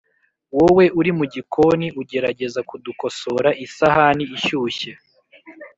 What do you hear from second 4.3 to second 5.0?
ishyushye